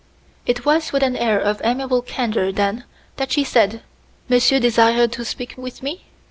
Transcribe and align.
It 0.47 0.65
was 0.65 0.91
with 0.91 1.03
an 1.03 1.15
air 1.15 1.39
of 1.39 1.61
amiable 1.63 2.01
candor, 2.01 2.51
then, 2.51 2.85
that 3.17 3.31
she 3.31 3.43
said, 3.43 3.83
"Monsieur 4.29 4.57
desire 4.59 5.07
to 5.07 5.23
speak 5.23 5.53
with 5.57 5.83
me?" 5.83 6.05